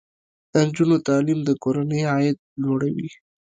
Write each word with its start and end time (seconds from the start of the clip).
د 0.51 0.53
نجونو 0.67 0.95
تعلیم 1.07 1.39
د 1.45 1.49
کورنۍ 1.63 2.01
عاید 2.11 2.37
لوړوي. 2.63 3.09